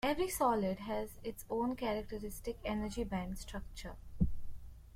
Every 0.03 0.29
solid 0.29 0.79
has 0.79 1.09
its 1.23 1.45
own 1.47 1.75
characteristic 1.75 2.57
energy-band 2.65 3.37
structure. 3.37 3.97